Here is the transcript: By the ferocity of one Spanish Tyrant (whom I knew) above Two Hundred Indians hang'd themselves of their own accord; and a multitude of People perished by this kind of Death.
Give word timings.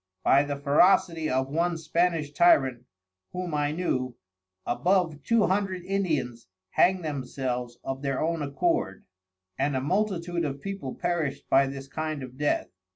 By 0.23 0.41
the 0.41 0.55
ferocity 0.57 1.29
of 1.29 1.47
one 1.49 1.77
Spanish 1.77 2.31
Tyrant 2.33 2.85
(whom 3.33 3.53
I 3.53 3.71
knew) 3.71 4.15
above 4.65 5.21
Two 5.21 5.45
Hundred 5.45 5.85
Indians 5.85 6.47
hang'd 6.71 7.05
themselves 7.05 7.77
of 7.83 8.01
their 8.01 8.19
own 8.19 8.41
accord; 8.41 9.05
and 9.59 9.75
a 9.75 9.79
multitude 9.79 10.43
of 10.43 10.59
People 10.59 10.95
perished 10.95 11.47
by 11.51 11.67
this 11.67 11.87
kind 11.87 12.23
of 12.23 12.35
Death. 12.35 12.69